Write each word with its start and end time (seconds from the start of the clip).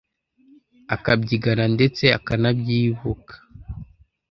akabyigana 0.95 1.65
ndetse 1.75 2.03
akanabyibuka. 2.17 3.35